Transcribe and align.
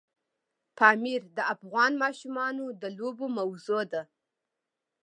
پامیر 0.77 1.21
د 1.37 1.39
افغان 1.53 1.91
ماشومانو 2.03 2.65
د 2.81 2.83
لوبو 2.97 3.25
موضوع 3.37 3.83
ده. 3.91 4.01